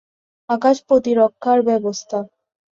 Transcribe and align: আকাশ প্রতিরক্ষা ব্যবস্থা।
আকাশ 0.49 0.77
প্রতিরক্ষা 0.87 1.53
ব্যবস্থা। 1.67 2.19